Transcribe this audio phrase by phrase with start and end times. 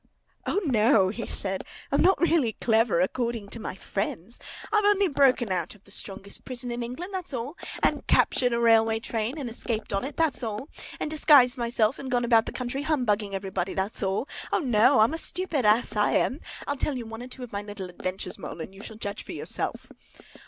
[0.47, 1.63] O, no!" he said.
[1.91, 4.39] "I'm not really clever, according to my friends.
[4.73, 7.55] I've only broken out of the strongest prison in England, that's all!
[7.83, 10.69] And captured a railway train and escaped on it, that's all!
[10.99, 14.27] And disguised myself and gone about the country humbugging everybody, that's all!
[14.51, 15.01] O, no!
[15.01, 16.39] I'm a stupid ass, I am!
[16.65, 19.21] I'll tell you one or two of my little adventures, Mole, and you shall judge
[19.21, 19.91] for yourself!"